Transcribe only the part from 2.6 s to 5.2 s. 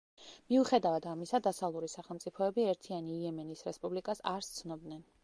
ერთიანი იემენის რესპუბლიკას არ სცნობდნენ.